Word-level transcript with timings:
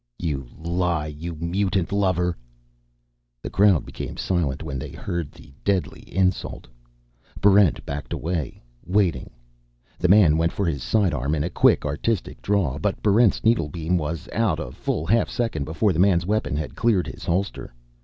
"You 0.17 0.47
lie, 0.57 1.05
you 1.05 1.35
mutant 1.35 1.91
lover." 1.91 2.35
The 3.43 3.51
crowd 3.51 3.85
became 3.85 4.17
silent 4.17 4.63
when 4.63 4.79
they 4.79 4.89
heard 4.89 5.31
the 5.31 5.53
deadly 5.63 6.01
insult. 6.11 6.65
Barrent 7.39 7.85
backed 7.85 8.11
away, 8.11 8.63
waiting. 8.83 9.29
The 9.99 10.07
man 10.07 10.39
went 10.39 10.53
for 10.53 10.65
his 10.65 10.81
sidearm 10.81 11.35
in 11.35 11.43
a 11.43 11.51
quick, 11.51 11.85
artistic 11.85 12.41
draw. 12.41 12.79
But 12.79 13.03
Barrent's 13.03 13.43
needlebeam 13.43 13.95
was 13.95 14.27
out 14.33 14.59
a 14.59 14.71
full 14.71 15.05
half 15.05 15.29
second 15.29 15.65
before 15.65 15.93
the 15.93 15.99
man's 15.99 16.25
weapon 16.25 16.55
had 16.57 16.73
cleared 16.75 17.05
his 17.05 17.23
holster. 17.23 17.71